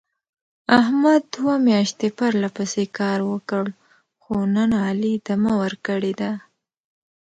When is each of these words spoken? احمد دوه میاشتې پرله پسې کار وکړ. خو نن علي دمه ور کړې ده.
احمد 0.79 1.21
دوه 1.35 1.55
میاشتې 1.67 2.07
پرله 2.17 2.49
پسې 2.57 2.83
کار 2.99 3.19
وکړ. 3.31 3.65
خو 4.23 4.35
نن 4.55 4.69
علي 4.87 5.13
دمه 5.27 5.53
ور 5.61 5.73
کړې 5.87 6.13
ده. 6.19 6.31